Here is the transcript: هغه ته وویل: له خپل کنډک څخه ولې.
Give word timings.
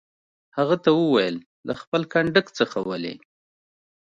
هغه 0.57 0.75
ته 0.83 0.89
وویل: 0.99 1.35
له 1.67 1.73
خپل 1.81 2.01
کنډک 2.13 2.45
څخه 2.59 2.77
ولې. 2.89 3.15